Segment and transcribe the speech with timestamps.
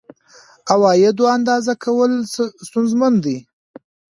[0.73, 2.11] عوایدو اندازه کول
[2.65, 3.37] ستونزمن دي.